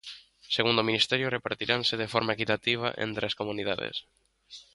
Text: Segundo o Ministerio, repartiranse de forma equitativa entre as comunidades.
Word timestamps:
Segundo 0.55 0.79
o 0.81 0.89
Ministerio, 0.89 1.33
repartiranse 1.37 1.93
de 2.01 2.11
forma 2.13 2.33
equitativa 2.35 2.87
entre 3.05 3.23
as 3.25 3.37
comunidades. 3.39 3.95